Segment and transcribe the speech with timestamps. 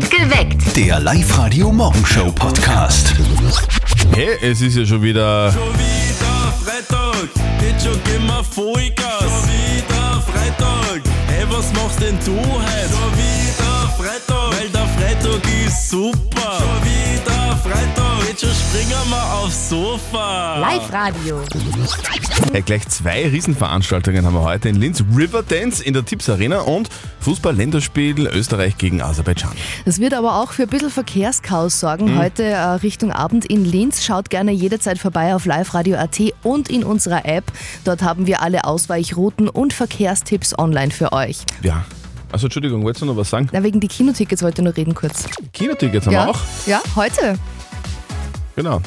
[0.00, 0.74] Geweckt.
[0.74, 3.12] Der Live-Radio-Morgenshow-Podcast.
[4.14, 5.52] Hey, es ist ja schon wieder.
[5.52, 7.28] Schon wieder Freitag,
[7.60, 9.20] jetzt schon gehen wir Vollgas.
[9.20, 12.88] Schon wieder Freitag, hey, was machst denn du heute?
[12.88, 14.51] Schon wieder Freitag,
[15.12, 16.58] Freitag ist super.
[16.58, 20.58] Schon wieder Freitag, jetzt schon springen wir aufs Sofa.
[20.58, 21.42] Live-Radio.
[22.50, 25.04] Hey, gleich zwei Riesenveranstaltungen haben wir heute in Linz.
[25.14, 26.88] Riverdance in der Tipps Arena und
[27.20, 29.52] Fußball-Länderspiel Österreich gegen Aserbaidschan.
[29.84, 32.18] Das wird aber auch für ein bisschen Verkehrschaos sorgen.
[32.18, 34.02] Heute äh, Richtung Abend in Linz.
[34.02, 37.52] Schaut gerne jederzeit vorbei auf liveradio.at und in unserer App.
[37.84, 41.44] Dort haben wir alle Ausweichrouten und Verkehrstipps online für euch.
[41.62, 41.84] Ja.
[42.32, 43.48] Also Entschuldigung, wolltest du noch was sagen?
[43.52, 45.26] Na, wegen die Kinotickets wollte ich nur reden kurz.
[45.52, 46.26] Kinotickets haben ja?
[46.26, 46.40] wir auch.
[46.66, 47.38] Ja, heute.
[48.56, 48.80] Genau.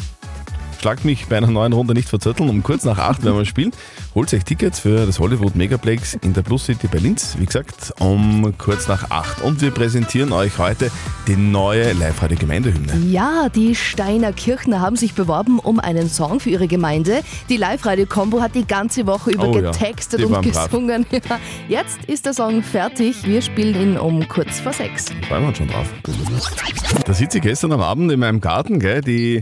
[0.86, 2.48] Schlagt mich bei einer neuen Runde nicht verzötteln.
[2.48, 3.72] Um kurz nach acht werden wir spielen.
[4.14, 7.36] Holt euch Tickets für das Hollywood Megaplex in der Plus City bei Linz.
[7.40, 9.42] Wie gesagt, um kurz nach acht.
[9.42, 10.92] Und wir präsentieren euch heute
[11.28, 12.98] die neue Live-Radio Gemeindehymne.
[13.08, 17.22] Ja, die Steiner Kirchner haben sich beworben um einen Song für ihre Gemeinde.
[17.50, 21.08] Die Live-Radio-Kombo hat die ganze Woche über Oh ja, getextet die und gesungen.
[21.28, 23.26] Ja, jetzt ist der Song fertig.
[23.26, 25.06] Wir spielen ihn um kurz vor sechs.
[25.28, 25.88] Freuen wir uns schon drauf.
[27.08, 29.02] Da sitze ich gestern am Abend in meinem Garten, gell?
[29.02, 29.42] die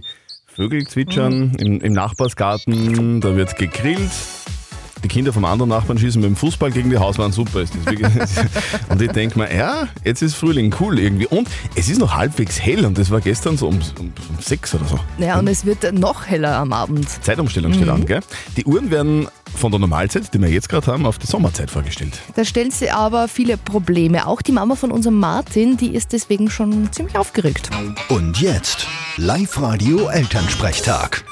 [0.56, 4.12] Vögel zwitschern im, im Nachbarsgarten, da wird gegrillt.
[5.04, 7.34] Die Kinder vom anderen Nachbarn schießen mit dem Fußball gegen die Hauswand.
[7.34, 7.86] Super ist das.
[7.86, 8.10] wirklich.
[8.90, 11.28] Und ich denke mir, ja, jetzt ist Frühling, cool irgendwie.
[11.28, 14.74] Und es ist noch halbwegs hell und das war gestern so um, um, um sechs
[14.74, 15.00] oder so.
[15.18, 17.08] Ja, und es wird noch heller am Abend.
[17.24, 18.22] Zeitumstellung steht an, gell?
[18.56, 22.18] Die Uhren werden von der Normalzeit, die wir jetzt gerade haben, auf die Sommerzeit vorgestellt.
[22.36, 24.26] Da stellt sie aber viele Probleme.
[24.28, 27.70] Auch die Mama von unserem Martin, die ist deswegen schon ziemlich aufgeregt.
[28.10, 28.88] Und jetzt
[29.18, 31.24] Live-Radio-Elternsprechtag.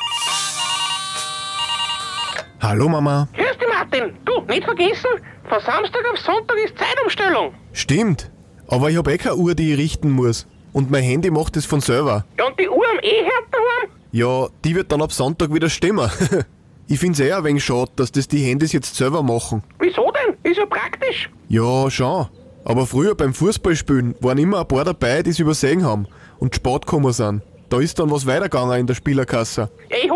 [2.62, 3.28] Hallo Mama.
[3.36, 4.14] Grüß dich, Martin.
[4.24, 5.10] Du, nicht vergessen,
[5.50, 7.56] von Samstag auf Sonntag ist Zeitumstellung.
[7.74, 8.30] Stimmt.
[8.68, 10.46] Aber ich habe eh keine Uhr, die ich richten muss.
[10.72, 12.24] Und mein Handy macht es von selber.
[12.38, 13.90] Ja, und die Uhr am E-Herd daheim?
[14.12, 16.08] Ja, die wird dann ab Sonntag wieder stimmen.
[16.88, 19.64] ich find's eh ein wenig schade, dass das die Handys jetzt selber machen.
[19.80, 20.38] Wieso denn?
[20.44, 21.32] Ist ja praktisch.
[21.50, 22.28] Ja, schon.
[22.64, 26.08] Aber früher beim Fußballspielen waren immer ein paar dabei, die es übersehen haben
[26.38, 27.42] und spät gekommen sind.
[27.70, 29.72] Da ist dann was weitergegangen in der Spielerkasse.
[29.90, 30.12] Ja, ich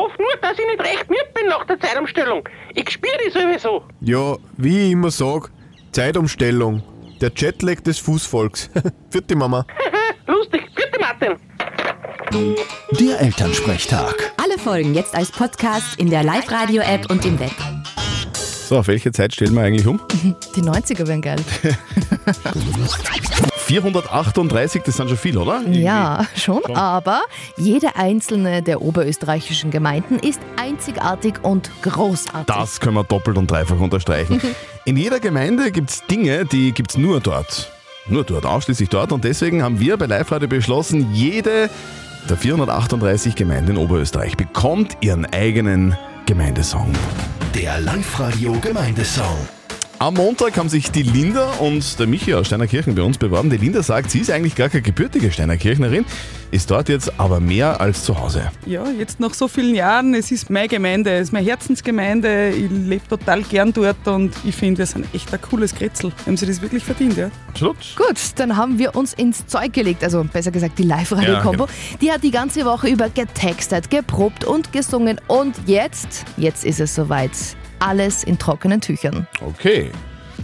[0.55, 2.47] dass ich nicht recht müde bin nach der Zeitumstellung.
[2.73, 3.83] Ich spüre die sowieso.
[4.01, 5.51] Ja, wie ich immer sag,
[5.91, 6.81] Zeitumstellung.
[7.21, 8.69] Der Jetlag des Fußvolks.
[9.09, 9.65] Vierte Mama.
[10.27, 10.63] Lustig.
[10.75, 11.35] Bitte, Martin.
[12.99, 14.33] Der Elternsprechtag.
[14.41, 17.51] Alle Folgen jetzt als Podcast in der Live-Radio-App und im Web.
[18.33, 20.01] So, auf welche Zeit stellen wir eigentlich um?
[20.55, 21.39] Die 90er wären geil.
[23.65, 25.61] 438, das sind schon viel, oder?
[25.67, 26.63] Ja, schon.
[26.75, 27.21] Aber
[27.57, 32.45] jede einzelne der oberösterreichischen Gemeinden ist einzigartig und großartig.
[32.45, 34.39] Das können wir doppelt und dreifach unterstreichen.
[34.85, 37.71] In jeder Gemeinde gibt es Dinge, die gibt es nur dort.
[38.07, 39.11] Nur dort, ausschließlich dort.
[39.11, 41.71] Und deswegen haben wir bei Live Radio beschlossen, jede
[42.29, 46.91] der 438 Gemeinden in Oberösterreich bekommt ihren eigenen Gemeindesong.
[47.55, 49.37] Der Live-Radio-Gemeindesong.
[49.97, 53.49] Am Montag haben sich die Linda und der Michi aus Steinerkirchen bei uns beworben.
[53.49, 56.03] Die Linda sagt, sie ist eigentlich gar keine gebürtige Steinerkirchnerin,
[56.51, 58.51] ist dort jetzt aber mehr als zu Hause.
[58.65, 62.69] Ja, jetzt nach so vielen Jahren, es ist meine Gemeinde, es ist meine Herzensgemeinde, ich
[62.69, 66.11] lebe total gern dort und ich finde, wir sind echt ein cooles Kretzel.
[66.25, 67.31] Haben sie das wirklich verdient, ja?
[67.47, 67.77] Absolut.
[67.95, 71.67] Gut, dann haben wir uns ins Zeug gelegt, also besser gesagt die Live-Radio-Kombo.
[71.67, 76.81] Ja, Die hat die ganze Woche über getextet, geprobt und gesungen und jetzt, jetzt ist
[76.81, 77.31] es soweit.
[77.79, 79.27] Alles in trockenen Tüchern.
[79.41, 79.91] Okay,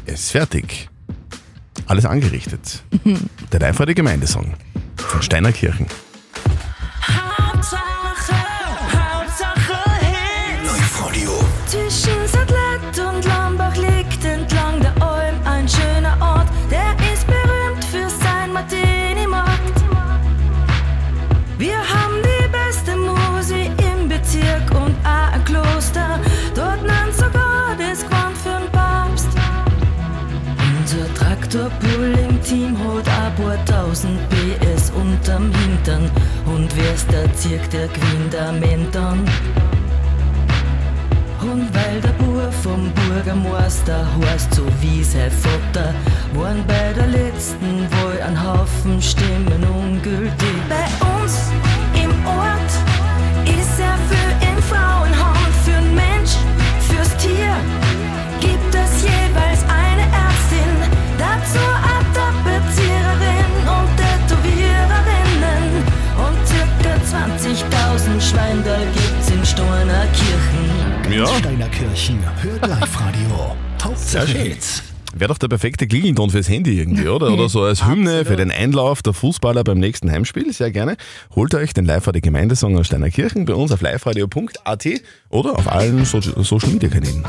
[0.06, 0.90] es ist fertig.
[1.88, 2.84] Alles angerichtet.
[3.52, 4.54] Der radio Gemeindesong
[4.96, 5.88] von Steinerkirchen.
[37.50, 39.20] Wer's der Zirk, der Mentern.
[41.42, 45.94] Und weil der Bub vom Bürgermeister heißt so wie sein Vater,
[46.34, 47.08] waren bei der
[68.52, 71.14] 20.000 Schweindel gibt's in Storner Kirchen.
[71.14, 71.26] Ja.
[71.26, 73.56] Steinerkirchen hört Live-Radio.
[73.82, 74.28] Hauptsache.
[74.28, 74.84] Hits.
[75.14, 77.32] Wäre doch der perfekte Klingelton fürs Handy irgendwie, oder?
[77.32, 80.52] Oder so als Hymne für den Einlauf der Fußballer beim nächsten Heimspiel.
[80.52, 80.98] Sehr gerne.
[81.34, 84.88] Holt euch den Live-Radio Gemeindesong aus Steinerkirchen bei uns auf liveradio.at
[85.30, 87.24] oder auf allen so Social Media Kanälen.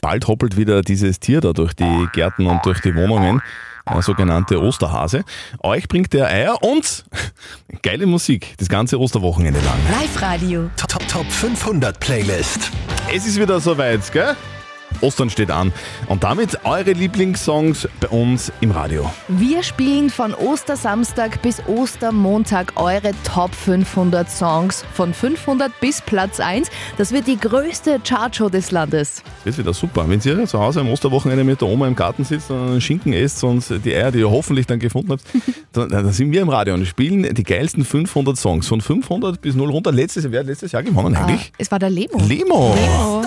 [0.00, 3.40] Bald hoppelt wieder dieses Tier da durch die Gärten und durch die Wohnungen,
[3.92, 5.24] der sogenannte Osterhase.
[5.60, 7.04] Euch bringt der Eier und
[7.82, 9.78] geile Musik das ganze Osterwochenende lang.
[9.90, 10.70] Live-Radio.
[10.76, 12.70] Top, Top, Top 500 Playlist.
[13.12, 14.36] Es ist wieder soweit, gell?
[15.00, 15.72] Ostern steht an.
[16.06, 19.10] Und damit eure Lieblingssongs bei uns im Radio.
[19.28, 26.70] Wir spielen von Ostersamstag bis Ostermontag eure Top 500 Songs von 500 bis Platz 1.
[26.96, 29.22] Das wird die größte Chartshow des Landes.
[29.44, 30.08] Das wird wieder super.
[30.08, 33.12] Wenn ihr zu Hause am Osterwochenende mit der Oma im Garten sitzt und einen Schinken
[33.12, 35.22] esst und die Eier, die ihr hoffentlich dann gefunden habt,
[35.72, 38.66] dann, dann sind wir im Radio und spielen die geilsten 500 Songs.
[38.68, 39.92] Von 500 bis 0 runter.
[39.92, 41.52] Letztes, wer hat letztes Jahr gewonnen eigentlich?
[41.58, 42.18] Es war der Lemo.
[42.18, 42.74] Lemo.
[42.74, 43.24] Lemo.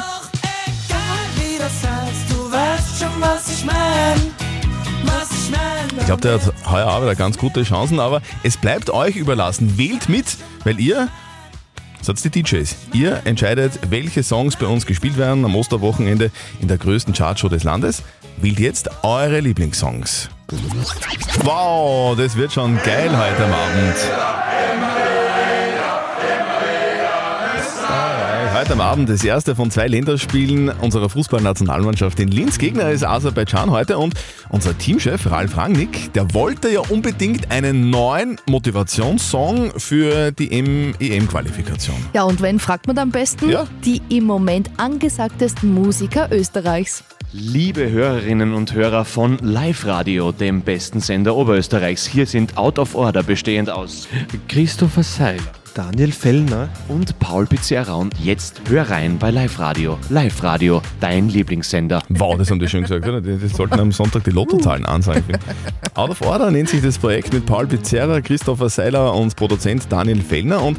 [5.97, 9.77] Ich glaube, der hat heuer auch wieder ganz gute Chancen, aber es bleibt euch überlassen.
[9.77, 11.07] Wählt mit, weil ihr
[12.01, 12.75] seid die DJs.
[12.93, 17.63] Ihr entscheidet, welche Songs bei uns gespielt werden am Osterwochenende in der größten Chartshow des
[17.63, 18.03] Landes.
[18.37, 20.29] Wählt jetzt eure Lieblingssongs.
[21.43, 24.40] Wow, das wird schon geil heute Abend.
[28.61, 32.59] Heute am Abend das erste von zwei Länderspielen unserer Fußballnationalmannschaft in Linz.
[32.59, 34.13] Gegner ist Aserbaidschan heute und
[34.49, 41.95] unser Teamchef Ralf Rangnick, der wollte ja unbedingt einen neuen Motivationssong für die EM-Qualifikation.
[42.13, 43.49] Ja, und wenn fragt man am besten?
[43.49, 43.65] Ja.
[43.83, 47.03] Die im Moment angesagtesten Musiker Österreichs.
[47.33, 52.93] Liebe Hörerinnen und Hörer von Live Radio, dem besten Sender Oberösterreichs, hier sind Out of
[52.93, 54.07] Order bestehend aus
[54.49, 55.41] Christopher Seiler,
[55.73, 57.93] Daniel Fellner und Paul Pizzerra.
[57.93, 59.97] Und jetzt hör rein bei Live Radio.
[60.09, 62.03] Live Radio, dein Lieblingssender.
[62.09, 63.21] Wow, das haben die schön gesagt, oder?
[63.21, 65.37] Die, sollten am Sonntag die Lottozahlen ansagen.
[65.93, 70.21] Out of Order nennt sich das Projekt mit Paul Pizzerra, Christopher Seiler und Produzent Daniel
[70.21, 70.61] Fellner.
[70.61, 70.77] Und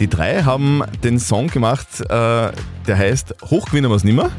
[0.00, 2.52] die drei haben den Song gemacht, äh, der
[2.88, 4.30] heißt Hochgewinnen wir es nimmer,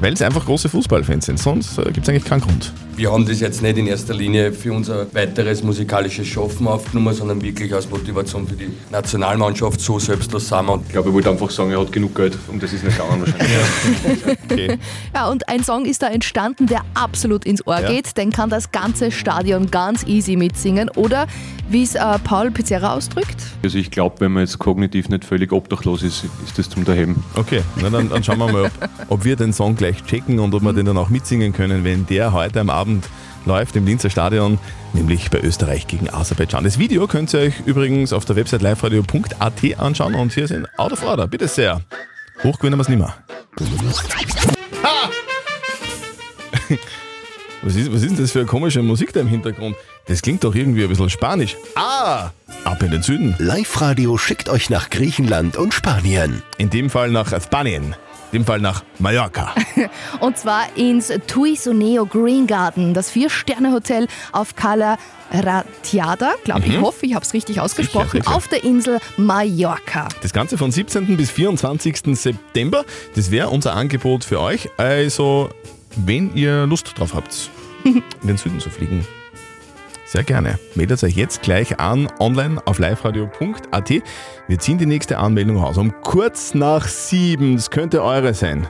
[0.00, 1.38] weil sie einfach große Fußballfans sind.
[1.38, 2.72] Sonst äh, gibt es eigentlich keinen Grund.
[2.96, 7.40] Wir haben das jetzt nicht in erster Linie für unser weiteres musikalisches Schaffen aufgenommen, sondern
[7.40, 9.80] wirklich als Motivation für die Nationalmannschaft.
[9.80, 10.72] So selbstlos sind wir.
[10.72, 12.96] Und Ich glaube, er wollte einfach sagen, er hat genug Geld, um das ist nicht
[12.98, 14.38] gegangen wahrscheinlich.
[14.50, 14.78] Okay.
[15.14, 17.88] Ja, und ein Song ist da entstanden, der absolut ins Ohr Ja.
[17.92, 18.16] geht.
[18.16, 20.88] Den kann das ganze Stadion ganz easy mitsingen.
[20.96, 21.26] Oder
[21.70, 23.36] wie es äh, Paul Pizzerra ausdrückt.
[23.62, 27.16] Also ich glaube, wenn man jetzt kognitiv nicht völlig obdachlos ist, ist das zum Daheim.
[27.34, 28.70] Okay, na dann, dann schauen wir mal, ob,
[29.08, 32.06] ob wir den Song gleich checken und ob wir den dann auch mitsingen können, wenn
[32.06, 33.08] der heute am Abend
[33.44, 34.58] läuft im Linzer Stadion,
[34.92, 36.64] nämlich bei Österreich gegen Aserbaidschan.
[36.64, 40.92] Das Video könnt ihr euch übrigens auf der Website liveradio.at anschauen und hier sind Out
[40.92, 41.26] of Order.
[41.26, 41.80] Bitte sehr.
[42.42, 43.14] Hochgewinnen wir es nimmer.
[44.82, 45.10] Ha!
[47.62, 49.74] Was ist, was ist denn das für eine komische Musik da im Hintergrund?
[50.06, 51.56] Das klingt doch irgendwie ein bisschen spanisch.
[51.74, 52.30] Ah!
[52.64, 53.34] Ab in den Süden.
[53.38, 56.42] Live-Radio schickt euch nach Griechenland und Spanien.
[56.56, 57.96] In dem Fall nach Spanien.
[58.30, 59.54] In dem Fall nach Mallorca.
[60.20, 64.98] Und zwar ins Tuisuneo Green Garden, das Vier-Sterne-Hotel auf Cala
[65.32, 66.34] Ratiada.
[66.44, 68.22] Glaube ich, hoffe, ich habe es richtig ausgesprochen.
[68.22, 68.34] sicher.
[68.34, 70.08] Auf der Insel Mallorca.
[70.22, 71.16] Das Ganze von 17.
[71.16, 72.00] bis 24.
[72.18, 72.84] September.
[73.14, 74.68] Das wäre unser Angebot für euch.
[74.76, 75.48] Also,
[75.96, 77.50] wenn ihr Lust drauf habt,
[77.84, 79.06] in den Süden zu fliegen,
[80.08, 80.58] sehr gerne.
[80.74, 83.90] Meldet euch jetzt gleich an, online auf liveradio.at.
[84.48, 85.76] Wir ziehen die nächste Anmeldung raus.
[85.76, 87.56] Um kurz nach sieben.
[87.56, 88.66] Das könnte eure sein.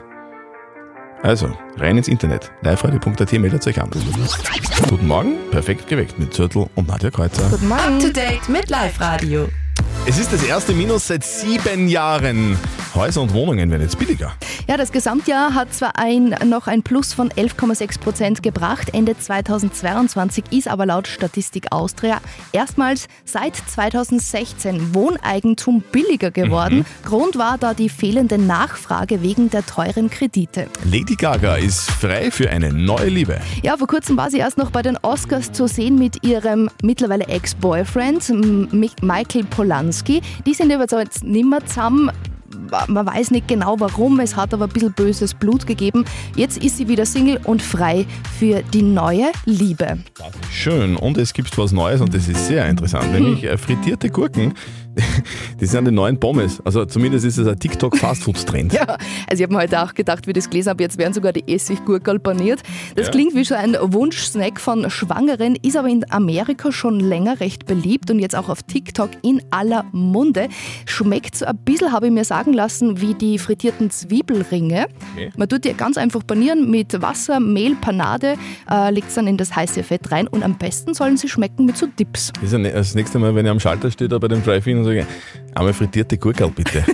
[1.21, 2.51] Also, rein ins Internet.
[2.61, 3.89] liveradio.at, meldet euch an.
[4.89, 7.49] Guten Morgen, perfekt geweckt mit Zürtel und Nadja Kreuzer.
[7.49, 7.95] Guten Morgen.
[7.95, 9.49] Up to date mit Live-Radio.
[10.05, 12.57] Es ist das erste Minus seit sieben Jahren.
[12.95, 14.33] Häuser und Wohnungen werden jetzt billiger.
[14.67, 18.89] Ja, das Gesamtjahr hat zwar ein, noch ein Plus von 11,6 Prozent gebracht.
[18.93, 22.19] Ende 2022 ist aber laut Statistik Austria
[22.51, 26.85] erstmals seit 2016 Wohneigentum billiger geworden.
[27.05, 30.67] Grund war da die fehlende Nachfrage wegen der teuren Kredite.
[30.83, 33.39] Lady Gaga ist frei für eine neue Liebe.
[33.61, 37.27] Ja, vor kurzem war sie erst noch bei den Oscars zu sehen mit ihrem mittlerweile
[37.27, 39.43] Ex-Boyfriend Michael
[39.89, 40.21] Polanski.
[40.45, 42.11] Die sind aber jetzt nicht mehr zusammen.
[42.87, 46.05] Man weiß nicht genau warum, es hat aber ein bisschen böses Blut gegeben.
[46.35, 48.05] Jetzt ist sie wieder Single und frei
[48.39, 49.99] für die neue Liebe.
[50.51, 50.95] Schön.
[50.95, 54.53] Und es gibt was Neues und das ist sehr interessant, nämlich äh, frittierte Gurken.
[55.59, 56.61] Das sind die neuen Pommes.
[56.65, 58.73] Also zumindest ist es ein TikTok-Fastfood-Trend.
[58.73, 58.85] Ja,
[59.29, 61.43] also ich habe mir heute auch gedacht, wie das gelesen habe, jetzt werden sogar die
[61.53, 62.61] Essiggurkel paniert.
[62.95, 63.11] Das Ja.
[63.11, 68.09] klingt wie so ein Wunschsnack von Schwangeren, ist aber in Amerika schon länger recht beliebt
[68.11, 70.47] und jetzt auch auf TikTok in aller Munde.
[70.85, 74.85] Schmeckt so ein bisschen, habe ich mir sagen lassen, wie die frittierten Zwiebelringe.
[75.15, 75.31] Okay.
[75.37, 78.35] Man tut die ganz einfach panieren mit Wasser, Mehl, Panade,
[78.69, 81.65] äh, legt es dann in das heiße Fett rein und am besten sollen sie schmecken
[81.65, 82.31] mit so Dips.
[82.35, 84.43] Das ist ja ne- das nächste Mal, wenn ich am Schalter stehe, da bei dem
[84.43, 85.07] Drive-In und sage,
[85.55, 86.83] einmal frittierte Gurkel bitte.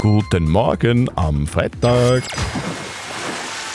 [0.00, 2.22] Guten Morgen am Freitag.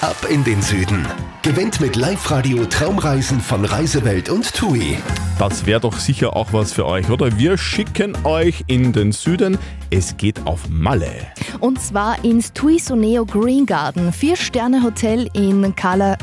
[0.01, 1.07] Ab in den Süden.
[1.41, 4.97] Gewinnt mit Live-Radio Traumreisen von Reisewelt und TUI.
[5.39, 7.37] Das wäre doch sicher auch was für euch, oder?
[7.39, 9.57] Wir schicken euch in den Süden.
[9.89, 11.11] Es geht auf Malle.
[11.59, 16.17] Und zwar ins Tuisoneo Green Garden, Vier-Sterne-Hotel in Cala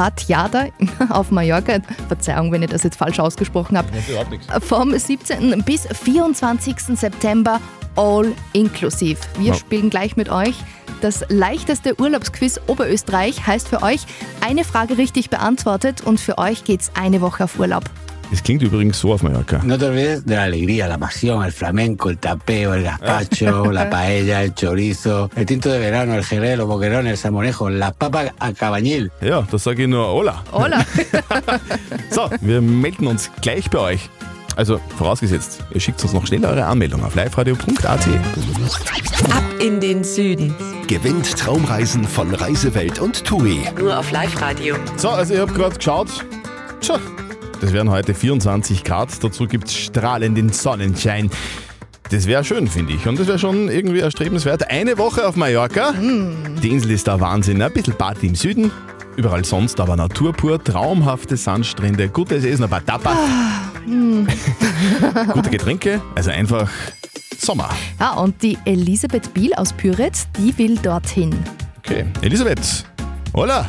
[0.00, 0.10] Rata.
[0.20, 0.66] Ratjada
[1.10, 1.78] auf Mallorca.
[2.08, 3.88] Verzeihung, wenn ich das jetzt falsch ausgesprochen habe.
[4.60, 5.62] Vom 17.
[5.64, 6.76] bis 24.
[6.98, 7.60] September
[7.96, 9.18] all inklusiv.
[9.38, 9.54] Wir Ja.
[9.54, 10.54] spielen gleich mit euch.
[11.00, 14.00] Das leichteste Urlaubsquiz Oberösterreich heißt für euch
[14.46, 17.84] eine Frage richtig beantwortet und für euch geht's eine Woche auf Urlaub.
[18.30, 19.60] Das klingt übrigens so auf Mallorca.
[19.64, 23.90] No te olvides de la alegría, la pasión, el flamenco, el tapeo, el gazpacho, la
[23.90, 28.32] paella, el chorizo, el tinto de verano, el jerez, los boquerones, el salmorejo, la papa
[28.38, 29.10] a cabañil.
[29.20, 30.44] Ja, da sage ich nur Hola.
[30.52, 30.84] Hola.
[32.10, 34.10] So, wir melden uns gleich bei euch.
[34.56, 37.84] Also vorausgesetzt, ihr schickt uns noch schnell eure Anmeldung auf liveradio.at.
[37.84, 40.54] Ab in den Süden.
[40.86, 43.60] Gewinnt Traumreisen von Reisewelt und TUI.
[43.78, 44.76] Nur auf Live-Radio.
[44.96, 46.08] So, also ich habe gerade geschaut.
[46.80, 46.98] Tja,
[47.60, 49.22] das wären heute 24 Grad.
[49.22, 51.30] Dazu gibt es strahlenden Sonnenschein.
[52.10, 53.06] Das wäre schön, finde ich.
[53.06, 54.68] Und das wäre schon irgendwie erstrebenswert.
[54.70, 55.92] Eine Woche auf Mallorca.
[55.92, 57.62] Die Insel ist da Wahnsinn.
[57.62, 58.72] Ein bisschen Party im Süden.
[59.16, 63.18] Überall sonst aber Natur pur, traumhafte Sandstrände, gutes Essen, ein paar Tapas,
[65.34, 66.00] gute Getränke.
[66.14, 66.70] Also einfach
[67.38, 67.68] Sommer.
[67.98, 71.34] Ja, und die Elisabeth Biel aus Pyritz, die will dorthin.
[71.78, 72.86] Okay, Elisabeth.
[73.34, 73.66] Hola.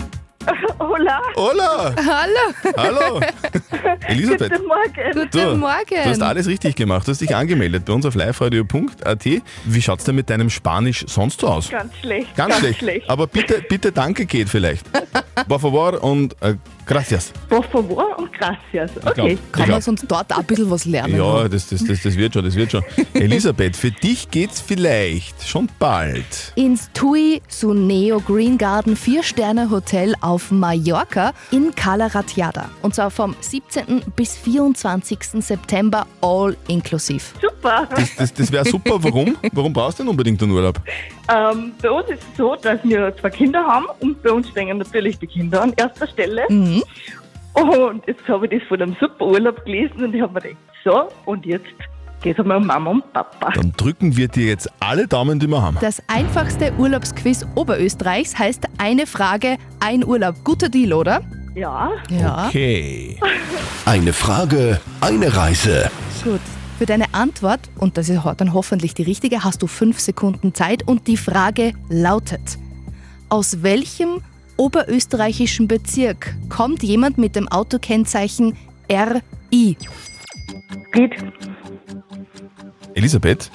[0.82, 1.22] Hola.
[1.36, 1.96] Hola.
[1.96, 2.76] Hallo.
[2.76, 3.20] Hallo.
[4.08, 4.52] Elisabeth.
[4.52, 5.12] Guten Morgen.
[5.14, 5.86] Guten Du, Morgen.
[5.90, 7.08] Du hast alles richtig gemacht.
[7.08, 9.26] Du hast dich angemeldet bei uns auf liveradio.at.
[9.66, 11.70] Wie schaut's denn mit deinem Spanisch sonst so aus?
[11.70, 12.36] Ganz schlecht.
[12.36, 13.08] Ganz, schlecht.
[13.10, 14.86] Aber bitte, bitte danke geht vielleicht.
[15.48, 16.56] Por favor und äh,
[16.92, 17.32] gracias.
[17.50, 18.92] Por favor und gracias.
[19.06, 19.34] Okay.
[19.34, 21.16] ich Kann man sonst dort auch ein bisschen was lernen?
[21.16, 22.84] Ja, das, das, das, das wird schon, das wird schon.
[23.14, 26.54] Elisabeth, für dich geht's vielleicht schon bald.
[26.56, 32.70] Ins Tui Suneo Green Garden Vier-Sterne-Hotel auf Mallorca in Cala Ratjada.
[32.82, 34.04] Und zwar vom 17.
[34.16, 35.20] bis 24.
[35.40, 37.34] September all inklusiv.
[37.42, 37.88] Super.
[37.96, 39.02] Das, das, das wäre super.
[39.02, 39.38] Warum?
[39.54, 40.82] Warum brauchst du denn unbedingt einen Urlaub?
[41.30, 44.78] Ähm, bei uns ist es so, dass wir zwei Kinder haben und bei uns stehen
[44.78, 46.44] natürlich die Kinder an erster Stelle.
[46.50, 46.84] Mhm.
[47.54, 50.58] Und jetzt habe ich das von einem super Urlaub gelesen und ich habe mir gedacht,
[50.84, 51.66] so, und jetzt
[52.22, 53.52] geht es einmal um Mama und Papa.
[53.56, 55.78] Dann drücken wir dir jetzt alle Daumen, die wir haben.
[55.82, 60.36] Das einfachste Urlaubsquiz Oberösterreichs heißt eine Frage, ein Urlaub.
[60.44, 61.22] Guter Deal, oder?
[61.56, 61.92] Ja.
[62.10, 62.48] Ja.
[62.48, 63.18] Okay.
[63.86, 65.92] Eine Frage, eine Reise.
[66.24, 66.40] Gut.
[66.82, 70.82] Für deine Antwort, und das ist dann hoffentlich die richtige, hast du fünf Sekunden Zeit
[70.88, 72.58] und die Frage lautet:
[73.30, 74.24] Aus welchem
[74.58, 78.58] oberösterreichischen Bezirk kommt jemand mit dem Autokennzeichen
[78.92, 79.78] RI?
[80.92, 81.24] Geht.
[82.96, 83.52] Elisabeth?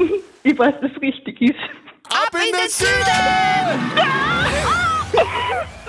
[0.42, 1.54] Ich weiß, dass es richtig ist.
[2.08, 2.88] Ab in den Süden!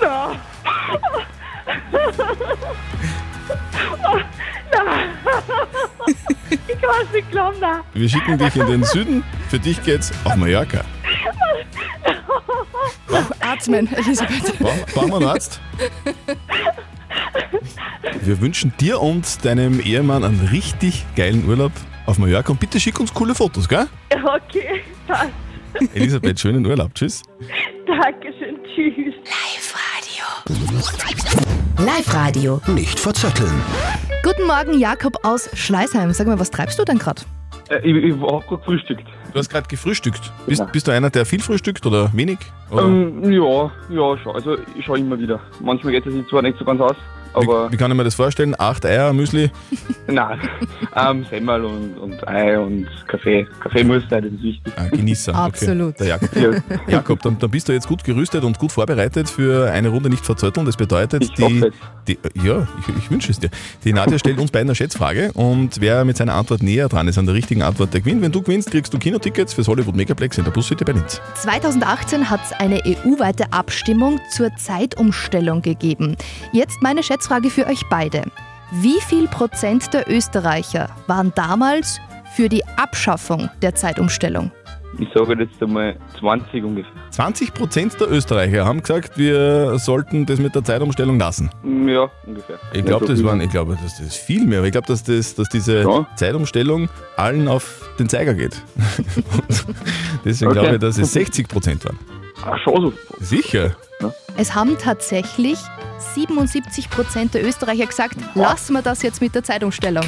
[0.00, 0.36] Ja.
[6.50, 7.80] Ich kann es nicht glauben, nein.
[7.94, 9.24] Wir schicken dich in den Süden.
[9.48, 10.82] Für dich geht's auf Mallorca.
[13.40, 14.58] Atmen, Elisabeth.
[14.58, 15.60] Bra- Brauchen wir einen Arzt?
[18.22, 21.72] Wir wünschen dir und deinem Ehemann einen richtig geilen Urlaub
[22.06, 23.86] auf Mallorca und bitte schick uns coole Fotos, gell?
[24.12, 25.30] Okay, passt.
[25.94, 26.94] Elisabeth, schönen Urlaub.
[26.94, 27.22] Tschüss.
[27.86, 29.14] Dankeschön, tschüss.
[31.78, 32.60] Live-Radio.
[32.68, 33.62] Nicht verzetteln.
[34.28, 36.12] Guten Morgen, Jakob aus Schleißheim.
[36.12, 37.22] Sag mal, was treibst du denn gerade?
[37.70, 39.04] Äh, ich ich habe gerade gefrühstückt.
[39.32, 40.30] Du hast gerade gefrühstückt.
[40.46, 42.36] Bist, bist du einer, der viel frühstückt oder wenig?
[42.70, 42.82] Oder?
[42.82, 44.34] Ähm, ja, ja, schon.
[44.34, 45.40] Also ich schaue immer wieder.
[45.60, 46.96] Manchmal geht es sich zwar nicht so ganz aus,
[47.34, 48.54] aber Wie kann ich mir das vorstellen?
[48.58, 49.50] Acht Eier, Müsli?
[50.06, 50.38] nein.
[50.96, 53.46] ähm, Semmel und, und Ei und Kaffee.
[53.60, 54.72] Kaffee muss sein, das ist wichtig.
[54.76, 55.34] Ah, Genießer.
[55.34, 55.94] Absolut.
[56.00, 56.04] Okay.
[56.04, 56.72] Der Jakob, Ja.
[56.88, 60.24] Jakob dann, dann bist du jetzt gut gerüstet und gut vorbereitet für eine Runde nicht
[60.24, 60.66] verzötteln.
[60.66, 61.64] Das bedeutet, Ich die,
[62.06, 62.18] die.
[62.44, 63.50] Ja, ich, ich wünsche es dir.
[63.84, 67.18] Die Nadja stellt uns beiden eine Schätzfrage und wer mit seiner Antwort näher dran ist
[67.18, 68.22] an der richtigen Antwort, der gewinnt.
[68.22, 71.20] Wenn du gewinnst, kriegst du Kinotickets fürs Hollywood Megaplex in der Buscity bei Linz.
[71.34, 76.16] 2018 hat es eine EU-weite Abstimmung zur Zeitumstellung gegeben.
[76.52, 77.17] Jetzt meine Schätzfrage
[77.50, 78.22] für euch beide.
[78.70, 81.98] Wie viel Prozent der Österreicher waren damals
[82.36, 84.50] für die Abschaffung der Zeitumstellung?
[84.98, 86.90] Ich sage jetzt einmal 20 ungefähr.
[87.10, 91.50] 20 Prozent der Österreicher haben gesagt, wir sollten das mit der Zeitumstellung lassen.
[91.86, 92.58] Ja, ungefähr.
[92.72, 94.58] Ich glaube, Nicht so das waren, ich glaube, das ist viel mehr.
[94.58, 98.62] Aber ich glaube, dass, das, dass diese Zeitumstellung allen auf den Zeiger geht.
[100.24, 100.60] Deswegen Okay.
[100.60, 101.98] glaube ich, dass es 60 Prozent waren.
[102.44, 102.92] Ach, schon so.
[103.20, 103.72] Sicher.
[104.36, 105.58] Es haben tatsächlich
[106.14, 110.04] 77 Prozent der Österreicher gesagt, lassen wir das jetzt mit der Zeitumstellung.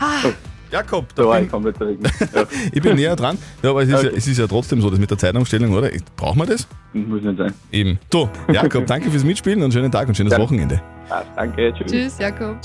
[0.00, 0.28] Ah,
[0.70, 2.02] Jakob, da war ich komplett dagegen.
[2.34, 2.44] Ja.
[2.72, 3.38] Ich bin näher dran.
[3.62, 4.16] Ja, aber es ist, ja, Okay.
[4.16, 5.88] es ist ja trotzdem so, das mit der Zeitumstellung, oder?
[6.16, 6.68] Brauchen wir das?
[6.92, 7.54] Muss nicht sein.
[7.72, 7.98] Eben.
[8.12, 10.80] So, Jakob, danke fürs Mitspielen und schönen Tag und schönes Wochenende.
[11.08, 11.90] Ah, danke, tschüss.
[11.90, 12.60] Tschüss, Jakob.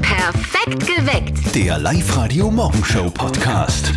[0.00, 1.54] Perfekt geweckt.
[1.54, 3.92] Der Live-Radio Morgenshow Podcast.